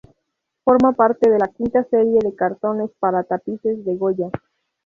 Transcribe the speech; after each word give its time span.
Forma 0.63 0.93
parte 0.93 1.29
de 1.29 1.37
la 1.37 1.47
quinta 1.49 1.83
serie 1.83 2.17
de 2.23 2.33
cartones 2.35 2.89
para 2.99 3.23
tapices 3.23 3.85
de 3.85 3.95
Goya. 3.97 4.31